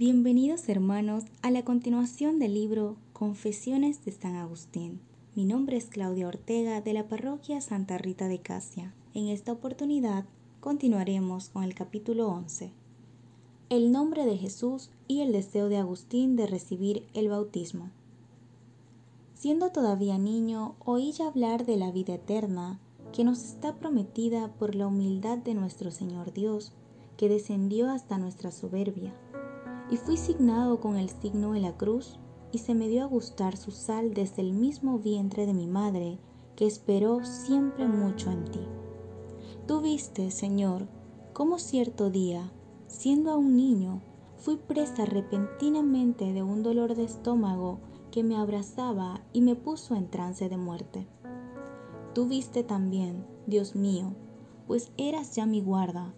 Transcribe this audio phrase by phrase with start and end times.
[0.00, 4.98] Bienvenidos hermanos a la continuación del libro Confesiones de San Agustín.
[5.34, 8.94] Mi nombre es Claudia Ortega de la parroquia Santa Rita de Casia.
[9.12, 10.24] En esta oportunidad
[10.60, 12.72] continuaremos con el capítulo 11.
[13.68, 17.90] El nombre de Jesús y el deseo de Agustín de recibir el bautismo.
[19.34, 22.80] Siendo todavía niño, oí ya hablar de la vida eterna
[23.12, 26.72] que nos está prometida por la humildad de nuestro Señor Dios,
[27.18, 29.12] que descendió hasta nuestra soberbia
[29.90, 32.18] y fui signado con el signo de la cruz,
[32.52, 36.18] y se me dio a gustar su sal desde el mismo vientre de mi madre,
[36.56, 38.60] que esperó siempre mucho en ti.
[39.66, 40.88] Tú viste, Señor,
[41.32, 42.52] cómo cierto día,
[42.86, 44.02] siendo aún niño,
[44.36, 47.78] fui presa repentinamente de un dolor de estómago
[48.10, 51.06] que me abrazaba y me puso en trance de muerte.
[52.14, 54.14] Tú viste también, Dios mío,
[54.66, 56.14] pues eras ya mi guarda,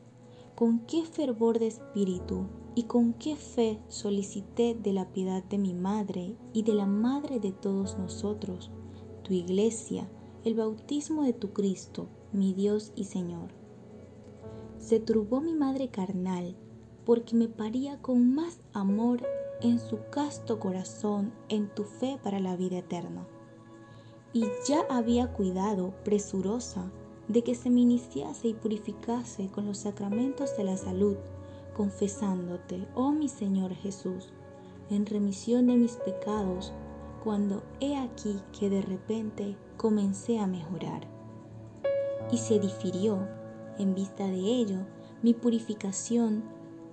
[0.55, 5.75] con qué fervor de espíritu y con qué fe solicité de la piedad de mi
[5.75, 8.71] madre y de la madre de todos nosotros,
[9.23, 10.09] tu iglesia,
[10.45, 13.51] el bautismo de tu Cristo, mi Dios y Señor.
[14.79, 16.57] Se turbó mi madre carnal,
[17.05, 19.23] porque me paría con más amor
[19.61, 23.27] en su casto corazón en tu fe para la vida eterna.
[24.33, 26.91] Y ya había cuidado, presurosa,
[27.29, 31.17] de que se me iniciase y purificase con los sacramentos de la salud,
[31.75, 34.33] confesándote, oh mi Señor Jesús,
[34.91, 36.73] en remisión de mis pecados,
[37.23, 41.07] cuando he aquí que de repente comencé a mejorar.
[42.31, 43.29] Y se difirió,
[43.79, 44.87] en vista de ello,
[45.23, 46.43] mi purificación,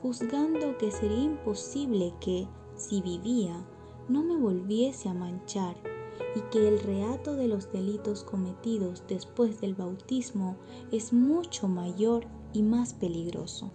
[0.02, 3.66] juzgando que sería imposible que, si vivía,
[4.08, 5.76] no me volviese a manchar
[6.36, 10.58] y que el reato de los delitos cometidos después del bautismo
[10.92, 13.72] es mucho mayor y más peligroso.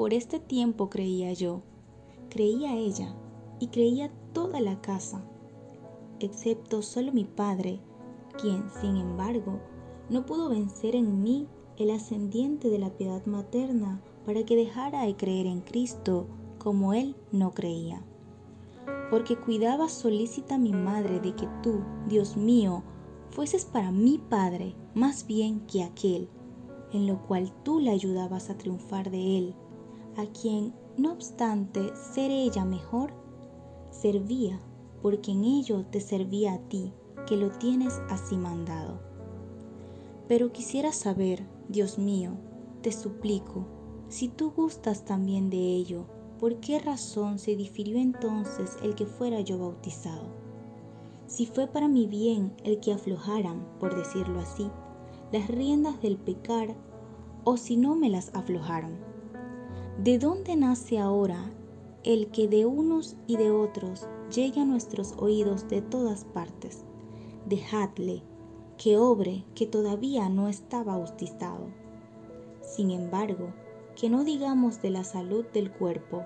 [0.00, 1.60] Por este tiempo creía yo,
[2.30, 3.14] creía ella
[3.58, 5.22] y creía toda la casa,
[6.20, 7.80] excepto solo mi padre,
[8.40, 9.60] quien, sin embargo,
[10.08, 15.16] no pudo vencer en mí el ascendiente de la piedad materna para que dejara de
[15.16, 18.02] creer en Cristo como él no creía.
[19.10, 22.84] Porque cuidaba solícita mi madre de que tú, Dios mío,
[23.28, 26.30] fueses para mi Padre más bien que aquel,
[26.90, 29.54] en lo cual tú le ayudabas a triunfar de él
[30.16, 33.12] a quien, no obstante ser ella mejor,
[33.90, 34.60] servía,
[35.02, 36.92] porque en ello te servía a ti,
[37.26, 39.00] que lo tienes así mandado.
[40.28, 42.32] Pero quisiera saber, Dios mío,
[42.82, 43.66] te suplico,
[44.08, 46.06] si tú gustas también de ello,
[46.38, 50.28] ¿por qué razón se difirió entonces el que fuera yo bautizado?
[51.26, 54.68] Si fue para mi bien el que aflojaran, por decirlo así,
[55.32, 56.74] las riendas del pecar,
[57.44, 59.09] o si no me las aflojaron
[59.98, 61.52] ¿De dónde nace ahora
[62.04, 66.84] el que de unos y de otros llegue a nuestros oídos de todas partes?
[67.46, 68.22] Dejadle
[68.78, 71.66] que obre que todavía no está bautizado.
[72.62, 73.52] Sin embargo,
[73.94, 76.24] que no digamos de la salud del cuerpo,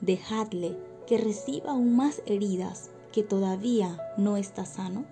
[0.00, 0.76] dejadle
[1.08, 5.06] que reciba aún más heridas que todavía no está sano.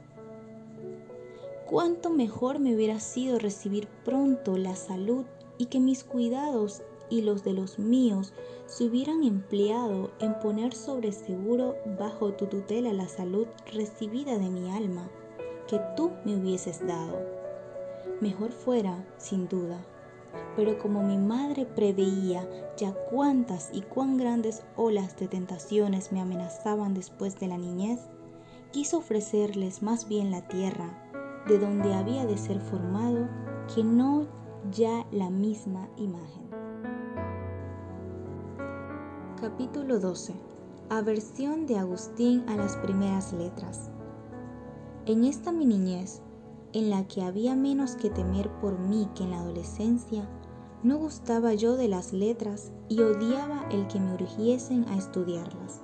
[1.68, 5.24] Cuánto mejor me hubiera sido recibir pronto la salud
[5.58, 8.34] y que mis cuidados y los de los míos
[8.66, 14.70] se hubieran empleado en poner sobre seguro bajo tu tutela la salud recibida de mi
[14.70, 15.08] alma
[15.68, 17.18] que tú me hubieses dado.
[18.20, 19.84] Mejor fuera, sin duda.
[20.54, 26.94] Pero como mi madre preveía ya cuántas y cuán grandes olas de tentaciones me amenazaban
[26.94, 28.00] después de la niñez,
[28.72, 31.10] quiso ofrecerles más bien la tierra,
[31.46, 33.28] de donde había de ser formado,
[33.74, 34.26] que no
[34.70, 36.45] ya la misma imagen.
[39.40, 40.32] Capítulo 12.
[40.88, 43.90] Aversión de Agustín a las primeras letras.
[45.04, 46.22] En esta mi niñez,
[46.72, 50.26] en la que había menos que temer por mí que en la adolescencia,
[50.82, 55.82] no gustaba yo de las letras y odiaba el que me urgiesen a estudiarlas.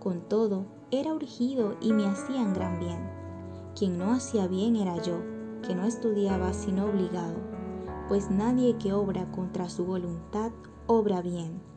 [0.00, 2.98] Con todo, era urgido y me hacían gran bien.
[3.78, 5.20] Quien no hacía bien era yo,
[5.64, 7.36] que no estudiaba sino obligado,
[8.08, 10.50] pues nadie que obra contra su voluntad
[10.88, 11.71] obra bien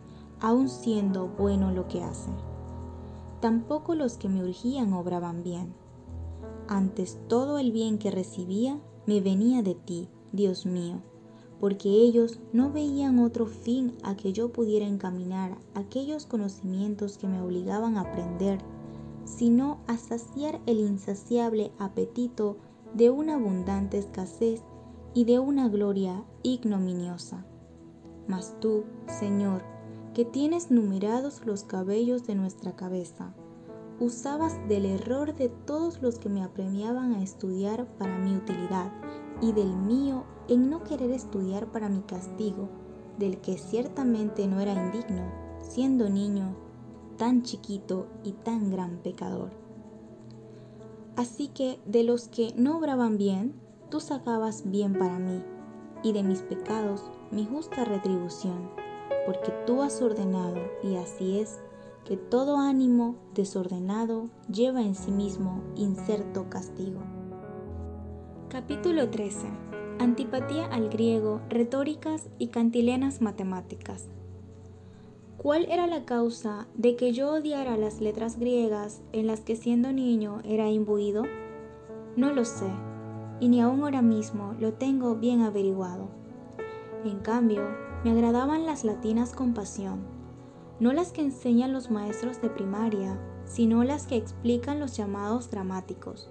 [0.46, 2.30] aun siendo bueno lo que hace.
[3.42, 5.74] Tampoco los que me urgían obraban bien.
[6.68, 11.02] Antes todo el bien que recibía me venía de ti, Dios mío,
[11.60, 17.42] porque ellos no veían otro fin a que yo pudiera encaminar aquellos conocimientos que me
[17.42, 18.60] obligaban a aprender,
[19.24, 22.58] sino a saciar el insaciable apetito
[22.94, 24.62] de una abundante escasez
[25.16, 27.44] y de una gloria ignominiosa.
[28.28, 29.75] Mas tú, Señor,
[30.16, 33.36] que tienes numerados los cabellos de nuestra cabeza.
[34.00, 38.94] Usabas del error de todos los que me apremiaban a estudiar para mi utilidad
[39.42, 42.70] y del mío en no querer estudiar para mi castigo,
[43.20, 45.30] del que ciertamente no era indigno,
[45.62, 46.56] siendo niño
[47.18, 49.52] tan chiquito y tan gran pecador.
[51.18, 53.54] Así que de los que no obraban bien,
[53.90, 55.44] tú sacabas bien para mí,
[56.04, 58.70] y de mis pecados mi justa retribución,
[59.26, 61.60] porque tú has ordenado, y así es,
[62.06, 67.00] que todo ánimo desordenado lleva en sí mismo incerto castigo.
[68.50, 69.48] Capítulo 13.
[70.00, 74.08] Antipatía al griego, retóricas y cantilenas matemáticas.
[75.38, 79.92] ¿Cuál era la causa de que yo odiara las letras griegas en las que siendo
[79.92, 81.24] niño era imbuido?
[82.16, 82.70] No lo sé,
[83.40, 86.10] y ni aún ahora mismo lo tengo bien averiguado.
[87.04, 87.64] En cambio,
[88.06, 90.06] me agradaban las latinas con pasión,
[90.80, 96.30] no las que enseñan los maestros de primaria, sino las que explican los llamados dramáticos,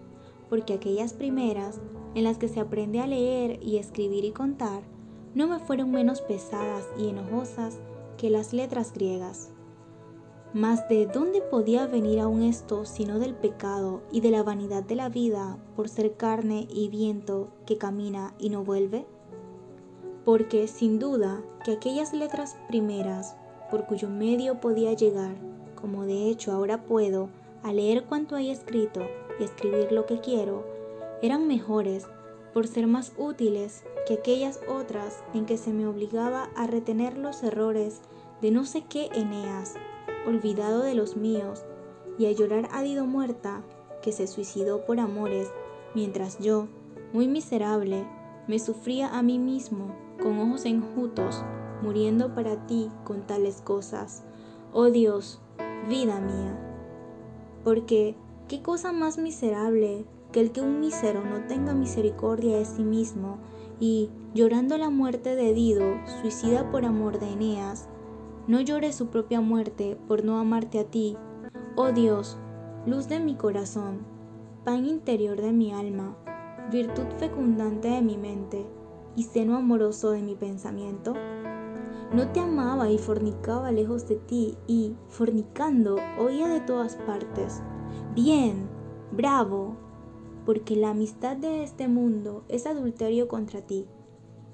[0.49, 1.81] porque aquellas primeras,
[2.15, 4.85] en las que se aprende a leer y escribir y contar,
[5.35, 7.81] no me fueron menos pesadas y enojosas
[8.19, 9.51] que las letras griegas.
[10.53, 14.95] Mas ¿de dónde podía venir aún esto sino del pecado y de la vanidad de
[14.95, 19.07] la vida por ser carne y viento que camina y no vuelve?
[20.25, 23.35] Porque sin duda que aquellas letras primeras
[23.71, 25.35] por cuyo medio podía llegar,
[25.81, 27.31] como de hecho ahora puedo,
[27.63, 29.01] a leer cuanto hay escrito
[29.41, 30.65] y escribir lo que quiero,
[31.23, 32.07] eran mejores
[32.53, 37.43] por ser más útiles que aquellas otras en que se me obligaba a retener los
[37.43, 38.01] errores
[38.43, 39.75] de no sé qué Eneas,
[40.27, 41.65] olvidado de los míos,
[42.19, 43.63] y a llorar a Dido muerta,
[44.03, 45.49] que se suicidó por amores,
[45.95, 46.69] mientras yo,
[47.13, 48.07] muy miserable,
[48.47, 51.45] me sufría a mí mismo, con ojos enjutos,
[51.83, 54.25] muriendo para ti con tales cosas.
[54.73, 55.41] Oh Dios,
[55.89, 56.59] vida mía.
[57.63, 58.17] Porque,
[58.49, 63.39] ¿qué cosa más miserable que el que un mísero no tenga misericordia de sí mismo
[63.79, 67.89] y, llorando la muerte de Dido, suicida por amor de Eneas,
[68.47, 71.17] no llore su propia muerte por no amarte a ti?
[71.77, 72.39] Oh Dios,
[72.87, 74.01] luz de mi corazón,
[74.65, 76.17] pan interior de mi alma,
[76.71, 78.67] virtud fecundante de mi mente
[79.17, 81.15] y seno amoroso de mi pensamiento.
[82.13, 87.63] No te amaba y fornicaba lejos de ti y, fornicando, oía de todas partes.
[88.15, 88.69] Bien,
[89.11, 89.77] bravo,
[90.45, 93.87] porque la amistad de este mundo es adulterio contra ti.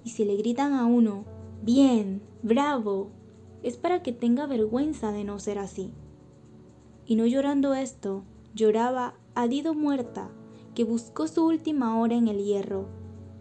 [0.04, 1.24] Y si le gritan a uno,
[1.62, 3.10] bien, bravo,
[3.62, 5.92] es para que tenga vergüenza de no ser así.
[7.04, 8.24] Y no llorando esto,
[8.54, 10.30] lloraba a Dido muerta,
[10.74, 12.86] que buscó su última hora en el hierro,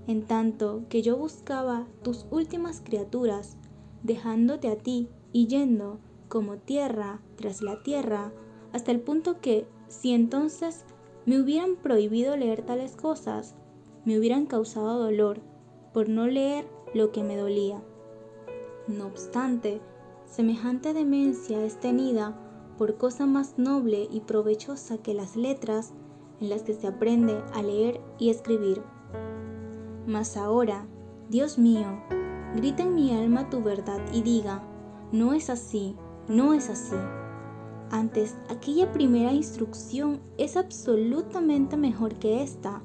[0.09, 3.57] en tanto que yo buscaba tus últimas criaturas,
[4.01, 8.33] dejándote a ti y yendo como tierra tras la tierra,
[8.73, 10.83] hasta el punto que, si entonces
[11.27, 13.53] me hubieran prohibido leer tales cosas,
[14.03, 15.41] me hubieran causado dolor
[15.94, 17.79] por no leer lo que me dolía.
[18.88, 19.79] No obstante,
[20.25, 22.35] semejante demencia es tenida
[22.79, 25.94] por cosa más noble y provechosa que las letras
[26.41, 28.81] en las que se aprende a leer y escribir.
[30.07, 30.85] Mas ahora,
[31.29, 31.87] Dios mío,
[32.55, 34.63] grita en mi alma tu verdad y diga,
[35.11, 35.95] no es así,
[36.27, 36.95] no es así.
[37.91, 42.81] Antes, aquella primera instrucción es absolutamente mejor que esta,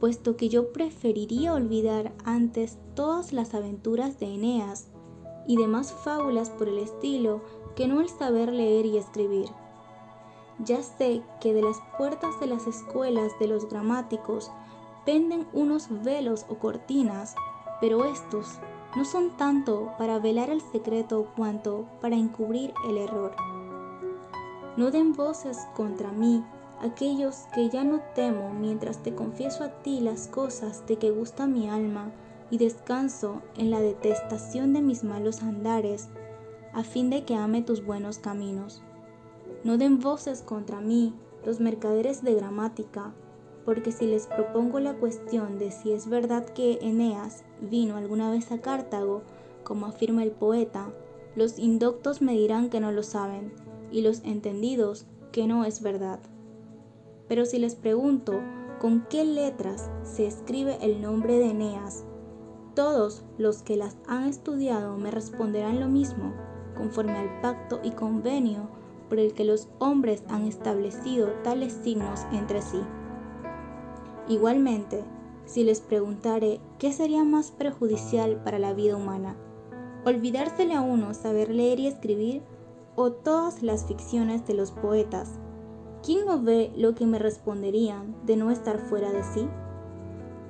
[0.00, 4.88] puesto que yo preferiría olvidar antes todas las aventuras de Eneas
[5.46, 7.42] y demás fábulas por el estilo
[7.76, 9.48] que no el saber leer y escribir.
[10.58, 14.50] Ya sé que de las puertas de las escuelas de los gramáticos
[15.04, 17.34] penden unos velos o cortinas,
[17.80, 18.58] pero estos
[18.96, 23.34] no son tanto para velar el secreto cuanto para encubrir el error.
[24.76, 26.44] No den voces contra mí
[26.80, 31.46] aquellos que ya no temo mientras te confieso a ti las cosas de que gusta
[31.46, 32.10] mi alma
[32.50, 36.08] y descanso en la detestación de mis malos andares,
[36.72, 38.82] a fin de que ame tus buenos caminos.
[39.62, 43.14] No den voces contra mí los mercaderes de gramática,
[43.64, 48.52] porque si les propongo la cuestión de si es verdad que Eneas vino alguna vez
[48.52, 49.22] a Cartago,
[49.62, 50.92] como afirma el poeta,
[51.34, 53.52] los indoctos me dirán que no lo saben,
[53.90, 56.20] y los entendidos que no es verdad.
[57.28, 58.40] Pero si les pregunto
[58.80, 62.04] con qué letras se escribe el nombre de Eneas,
[62.74, 66.34] todos los que las han estudiado me responderán lo mismo,
[66.76, 68.68] conforme al pacto y convenio
[69.08, 72.80] por el que los hombres han establecido tales signos entre sí.
[74.28, 75.04] Igualmente,
[75.44, 79.36] si les preguntare qué sería más perjudicial para la vida humana,
[80.06, 82.42] olvidársele a uno saber leer y escribir
[82.96, 85.32] o todas las ficciones de los poetas.
[86.02, 89.48] ¿Quién no ve lo que me responderían de no estar fuera de sí?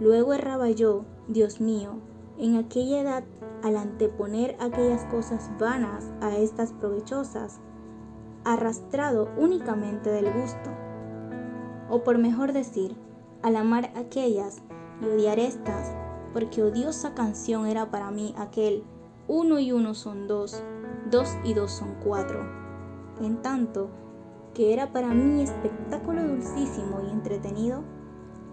[0.00, 2.00] Luego erraba yo, Dios mío,
[2.38, 3.24] en aquella edad
[3.62, 7.60] al anteponer aquellas cosas vanas a estas provechosas,
[8.44, 10.70] arrastrado únicamente del gusto.
[11.88, 12.96] O por mejor decir,
[13.44, 14.62] al amar aquellas
[15.02, 15.94] y odiar estas,
[16.32, 18.84] porque odiosa canción era para mí aquel
[19.28, 20.62] uno y uno son dos,
[21.10, 22.40] dos y dos son cuatro.
[23.20, 23.90] En tanto
[24.54, 27.84] que era para mí espectáculo dulcísimo y entretenido,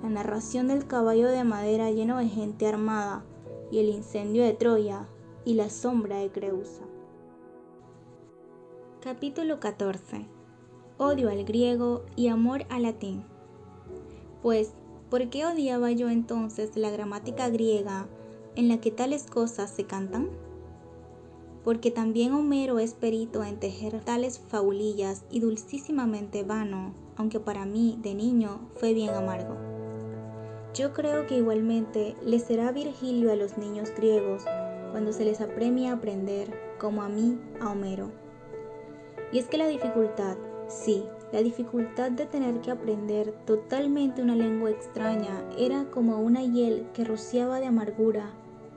[0.03, 3.23] la narración del caballo de madera lleno de gente armada
[3.71, 5.07] y el incendio de Troya
[5.45, 6.83] y la sombra de Creusa.
[9.01, 10.27] Capítulo 14.
[10.97, 13.23] Odio al griego y amor al latín.
[14.41, 14.73] Pues,
[15.11, 18.07] ¿por qué odiaba yo entonces la gramática griega
[18.55, 20.29] en la que tales cosas se cantan?
[21.65, 27.99] Porque también Homero es perito en tejer tales faulillas y dulcísimamente vano, aunque para mí
[28.01, 29.57] de niño fue bien amargo.
[30.73, 34.43] Yo creo que igualmente le será Virgilio a los niños griegos
[34.91, 38.11] cuando se les apremia a aprender, como a mí, a Homero.
[39.33, 40.37] Y es que la dificultad,
[40.69, 46.87] sí, la dificultad de tener que aprender totalmente una lengua extraña era como una hiel
[46.93, 48.31] que rociaba de amargura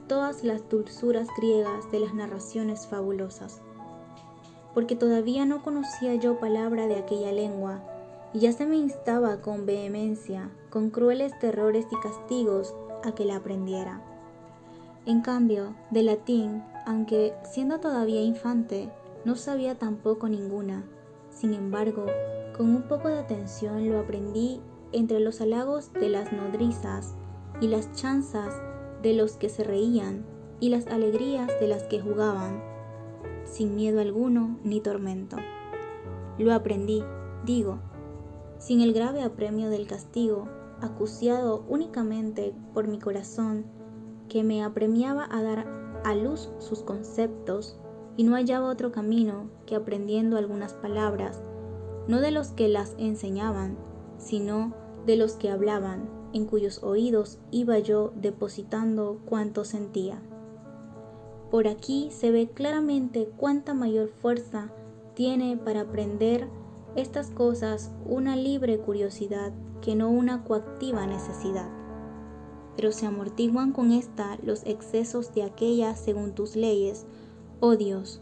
[0.06, 3.60] todas las dulzuras griegas de las narraciones fabulosas.
[4.72, 7.80] Porque todavía no conocía yo palabra de aquella lengua,
[8.32, 13.36] y ya se me instaba con vehemencia, con crueles terrores y castigos, a que la
[13.36, 14.02] aprendiera.
[15.06, 18.90] En cambio, de latín, aunque siendo todavía infante,
[19.24, 20.84] no sabía tampoco ninguna.
[21.34, 22.06] Sin embargo,
[22.56, 24.60] con un poco de atención lo aprendí
[24.92, 27.14] entre los halagos de las nodrizas
[27.60, 28.54] y las chanzas
[29.02, 30.24] de los que se reían
[30.60, 32.62] y las alegrías de las que jugaban,
[33.44, 35.36] sin miedo alguno ni tormento.
[36.38, 37.02] Lo aprendí,
[37.44, 37.80] digo,
[38.58, 40.48] sin el grave apremio del castigo,
[40.80, 43.66] acuciado únicamente por mi corazón,
[44.28, 45.66] que me apremiaba a dar
[46.04, 47.78] a luz sus conceptos,
[48.16, 51.42] y no hallaba otro camino que aprendiendo algunas palabras,
[52.06, 53.76] no de los que las enseñaban,
[54.18, 54.74] sino
[55.06, 60.20] de los que hablaban, en cuyos oídos iba yo depositando cuanto sentía.
[61.50, 64.72] Por aquí se ve claramente cuánta mayor fuerza
[65.14, 66.48] tiene para aprender
[66.96, 71.68] estas cosas una libre curiosidad que no una coactiva necesidad.
[72.76, 77.06] Pero se amortiguan con esta los excesos de aquella según tus leyes,
[77.66, 78.20] oh Dios,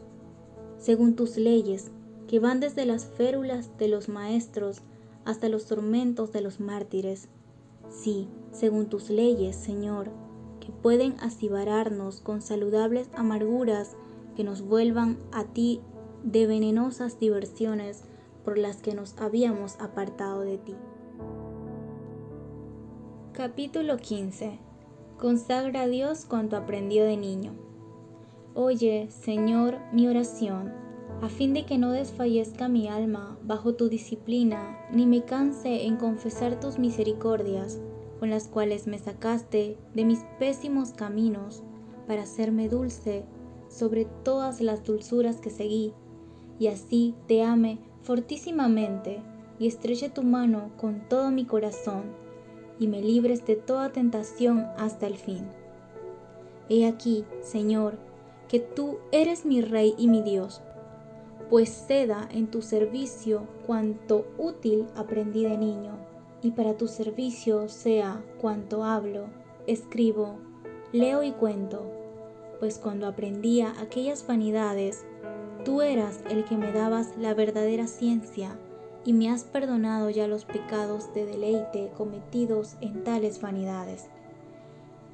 [0.78, 1.90] según tus leyes,
[2.28, 4.82] que van desde las férulas de los maestros
[5.24, 7.26] hasta los tormentos de los mártires.
[7.90, 10.10] Sí, según tus leyes, Señor,
[10.60, 13.96] que pueden asibararnos con saludables amarguras
[14.36, 15.80] que nos vuelvan a ti
[16.22, 18.04] de venenosas diversiones
[18.44, 20.76] por las que nos habíamos apartado de ti.
[23.32, 24.60] Capítulo 15.
[25.18, 27.61] Consagra a Dios cuanto aprendió de niño.
[28.54, 30.74] Oye, Señor, mi oración,
[31.22, 35.96] a fin de que no desfallezca mi alma bajo tu disciplina, ni me canse en
[35.96, 37.80] confesar tus misericordias,
[38.20, 41.62] con las cuales me sacaste de mis pésimos caminos,
[42.06, 43.24] para hacerme dulce
[43.68, 45.94] sobre todas las dulzuras que seguí,
[46.58, 49.22] y así te ame fortísimamente
[49.58, 52.02] y estreche tu mano con todo mi corazón
[52.78, 55.46] y me libres de toda tentación hasta el fin.
[56.68, 58.11] He aquí, Señor,
[58.52, 60.62] que tú eres mi Rey y mi Dios,
[61.50, 65.96] pues ceda en tu servicio cuanto útil aprendí de niño,
[66.40, 69.24] y para tu servicio sea cuanto hablo,
[69.66, 70.36] escribo,
[70.92, 71.90] leo y cuento,
[72.60, 75.04] pues cuando aprendía aquellas vanidades,
[75.64, 78.58] Tú eras el que me dabas la verdadera ciencia
[79.04, 84.06] y me has perdonado ya los pecados de deleite cometidos en tales vanidades.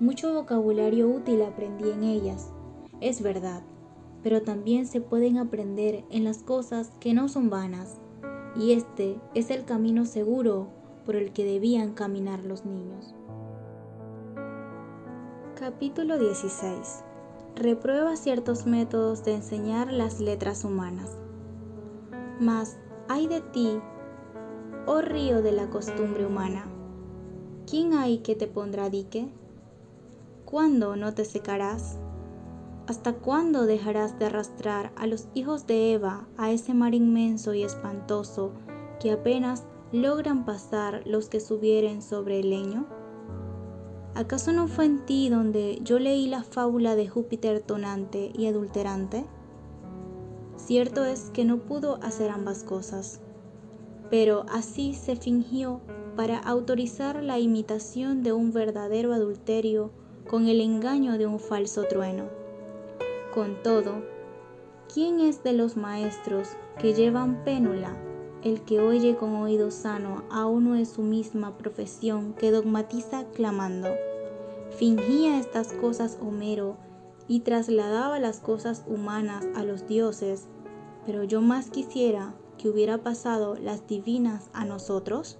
[0.01, 2.51] Mucho vocabulario útil aprendí en ellas,
[3.01, 3.63] es verdad,
[4.23, 8.01] pero también se pueden aprender en las cosas que no son vanas,
[8.57, 10.69] y este es el camino seguro
[11.05, 13.15] por el que debían caminar los niños.
[15.55, 17.05] Capítulo 16
[17.59, 21.19] reprueba ciertos métodos de enseñar las letras humanas.
[22.41, 22.79] Mas,
[23.09, 23.81] hay de ti,
[24.87, 26.67] oh río de la costumbre humana,
[27.69, 29.29] ¿quién hay que te pondrá dique?
[30.45, 31.99] ¿Cuándo no te secarás?
[32.89, 37.63] ¿Hasta cuándo dejarás de arrastrar a los hijos de Eva a ese mar inmenso y
[37.63, 38.53] espantoso
[38.99, 42.87] que apenas logran pasar los que subieren sobre el leño?
[44.15, 49.27] ¿Acaso no fue en ti donde yo leí la fábula de Júpiter tonante y adulterante?
[50.57, 53.21] Cierto es que no pudo hacer ambas cosas,
[54.09, 55.83] pero así se fingió
[56.17, 59.93] para autorizar la imitación de un verdadero adulterio
[60.27, 62.38] con el engaño de un falso trueno.
[63.35, 64.03] Con todo,
[64.93, 66.49] ¿quién es de los maestros
[66.81, 67.95] que llevan pénula
[68.43, 73.89] el que oye con oído sano a uno de su misma profesión que dogmatiza clamando?
[74.71, 76.77] Fingía estas cosas Homero
[77.27, 80.47] y trasladaba las cosas humanas a los dioses,
[81.05, 85.39] pero yo más quisiera que hubiera pasado las divinas a nosotros.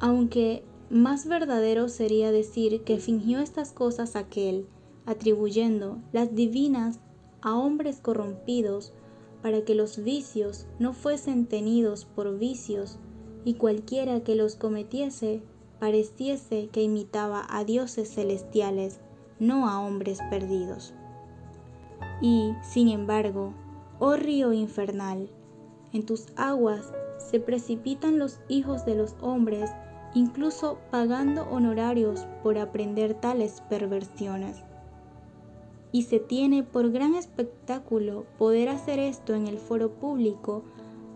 [0.00, 4.66] Aunque más verdadero sería decir que fingió estas cosas aquel,
[5.08, 7.00] atribuyendo las divinas
[7.40, 8.92] a hombres corrompidos
[9.40, 12.98] para que los vicios no fuesen tenidos por vicios
[13.42, 15.42] y cualquiera que los cometiese
[15.80, 19.00] pareciese que imitaba a dioses celestiales,
[19.38, 20.92] no a hombres perdidos.
[22.20, 23.54] Y, sin embargo,
[24.00, 25.30] oh río infernal,
[25.94, 29.70] en tus aguas se precipitan los hijos de los hombres,
[30.14, 34.67] incluso pagando honorarios por aprender tales perversiones.
[35.92, 40.64] Y se tiene por gran espectáculo poder hacer esto en el foro público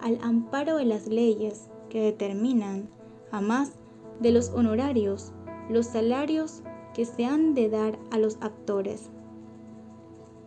[0.00, 2.88] al amparo de las leyes que determinan,
[3.30, 3.72] a más
[4.20, 5.32] de los honorarios,
[5.68, 6.62] los salarios
[6.94, 9.10] que se han de dar a los actores.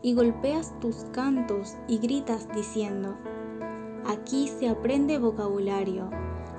[0.02, 3.16] Y golpeas tus cantos y gritas diciendo,
[4.06, 6.10] aquí se aprende vocabulario,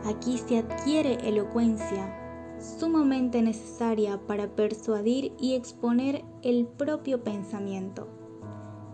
[0.04, 2.25] aquí se adquiere elocuencia,
[2.58, 8.08] sumamente necesaria para persuadir y exponer el propio pensamiento,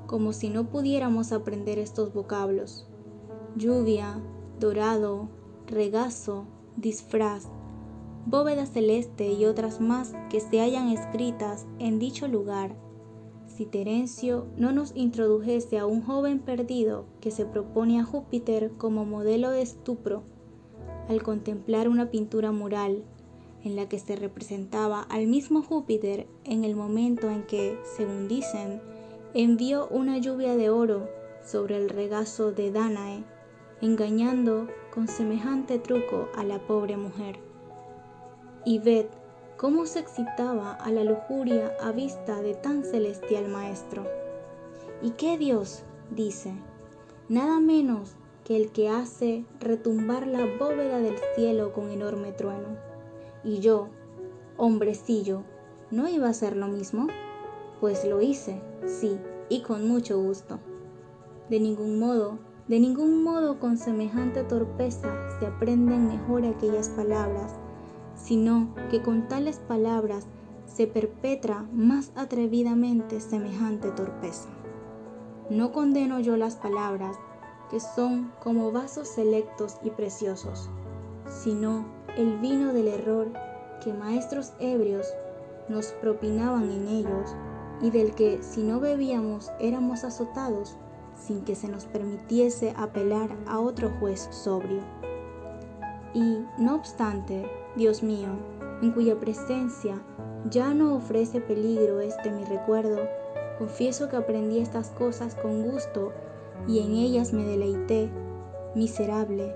[0.06, 2.88] como si no pudiéramos aprender estos vocablos.
[3.56, 4.20] Lluvia,
[4.58, 5.28] dorado,
[5.66, 7.48] regazo, disfraz,
[8.26, 12.76] bóveda celeste y otras más que se hayan escritas en dicho lugar,
[13.46, 19.04] si Terencio no nos introdujese a un joven perdido que se propone a Júpiter como
[19.04, 20.22] modelo de estupro,
[21.08, 23.04] al contemplar una pintura mural
[23.64, 28.80] en la que se representaba al mismo Júpiter en el momento en que, según dicen,
[29.34, 31.08] envió una lluvia de oro
[31.44, 33.24] sobre el regazo de Danae,
[33.80, 37.38] engañando con semejante truco a la pobre mujer
[38.64, 39.06] y ved
[39.56, 44.06] cómo se excitaba a la lujuria a vista de tan celestial maestro.
[45.02, 45.82] ¿Y qué Dios?
[46.10, 46.52] dice,
[47.28, 52.91] nada menos que el que hace retumbar la bóveda del cielo con enorme trueno.
[53.44, 53.88] Y yo,
[54.56, 55.42] hombrecillo,
[55.90, 57.08] ¿no iba a hacer lo mismo?
[57.80, 60.58] Pues lo hice, sí, y con mucho gusto.
[61.50, 67.58] De ningún modo, de ningún modo con semejante torpeza se aprenden mejor aquellas palabras
[68.14, 70.26] sino que con tales palabras
[70.66, 74.48] se perpetra más atrevidamente semejante torpeza.
[75.50, 77.16] No condeno yo las palabras,
[77.70, 80.70] que son como vasos selectos y preciosos,
[81.26, 81.84] sino
[82.16, 83.28] el vino del error
[83.82, 85.12] que maestros ebrios
[85.68, 87.34] nos propinaban en ellos
[87.80, 90.76] y del que si no bebíamos éramos azotados
[91.16, 94.80] sin que se nos permitiese apelar a otro juez sobrio.
[96.14, 98.28] Y, no obstante, Dios mío,
[98.82, 100.02] en cuya presencia
[100.50, 103.08] ya no ofrece peligro este mi recuerdo,
[103.58, 106.12] confieso que aprendí estas cosas con gusto
[106.68, 108.10] y en ellas me deleité,
[108.74, 109.54] miserable,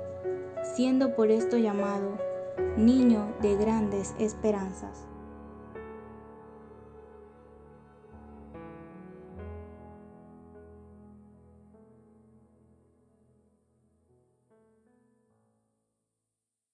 [0.75, 2.26] siendo por esto llamado
[2.77, 5.07] niño de grandes esperanzas.